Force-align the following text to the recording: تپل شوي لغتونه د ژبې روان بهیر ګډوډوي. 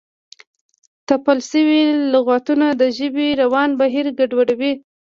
تپل 1.07 1.37
شوي 1.49 1.81
لغتونه 2.13 2.67
د 2.81 2.83
ژبې 2.97 3.27
روان 3.41 3.69
بهیر 3.79 4.07
ګډوډوي. 4.19 4.73